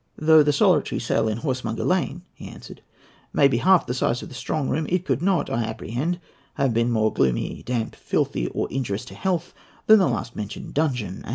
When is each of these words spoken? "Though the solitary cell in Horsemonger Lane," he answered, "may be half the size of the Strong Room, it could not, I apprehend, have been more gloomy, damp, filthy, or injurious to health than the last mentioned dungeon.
"Though 0.17 0.41
the 0.41 0.51
solitary 0.51 0.97
cell 0.97 1.27
in 1.27 1.37
Horsemonger 1.37 1.83
Lane," 1.85 2.23
he 2.33 2.47
answered, 2.47 2.81
"may 3.33 3.47
be 3.47 3.57
half 3.59 3.85
the 3.85 3.93
size 3.93 4.23
of 4.23 4.29
the 4.29 4.33
Strong 4.33 4.69
Room, 4.69 4.87
it 4.89 5.05
could 5.05 5.21
not, 5.21 5.47
I 5.47 5.61
apprehend, 5.63 6.19
have 6.55 6.73
been 6.73 6.89
more 6.89 7.13
gloomy, 7.13 7.61
damp, 7.63 7.95
filthy, 7.95 8.47
or 8.47 8.67
injurious 8.71 9.05
to 9.05 9.13
health 9.13 9.53
than 9.85 9.99
the 9.99 10.09
last 10.09 10.35
mentioned 10.35 10.73
dungeon. 10.73 11.23